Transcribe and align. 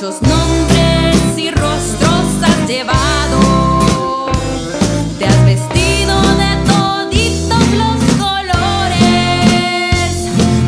muchos 0.00 0.22
nombres 0.22 1.36
y 1.36 1.50
rostros 1.50 2.42
has 2.42 2.66
llevado. 2.66 4.30
Te 5.18 5.26
has 5.26 5.44
vestido 5.44 6.22
de 6.22 6.56
toditos 6.66 7.66
los 7.76 8.00
colores. 8.18 9.02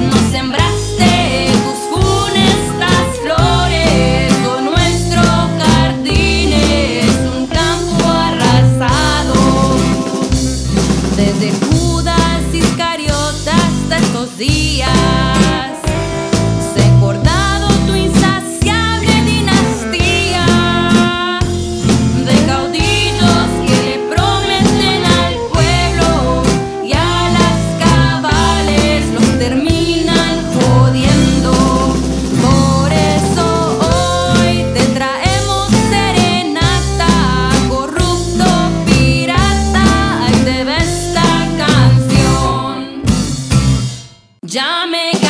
No 0.00 0.16
sembraste 0.30 1.50
tus 1.64 1.78
funestas 1.88 3.06
flores 3.22 4.34
o 4.48 4.60
nuestro 4.60 5.22
jardín 5.58 6.52
es 6.52 7.16
un 7.34 7.46
campo 7.46 8.04
arrasado. 8.04 9.34
Desde 11.16 11.52
Dominic. 44.52 45.21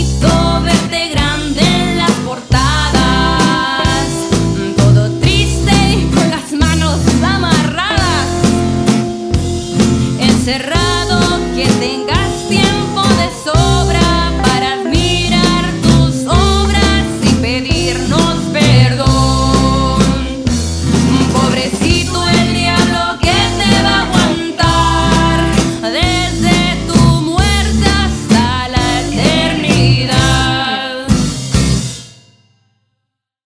Verte 0.00 1.08
grande 1.08 1.60
en 1.60 1.98
las 1.98 2.10
portadas, 2.24 4.06
todo 4.76 5.10
triste 5.18 5.72
y 5.96 6.14
con 6.14 6.30
las 6.30 6.52
manos 6.52 7.00
amarradas, 7.20 8.28
encerrado, 10.20 11.40
que 11.56 11.66
tenga. 11.80 12.17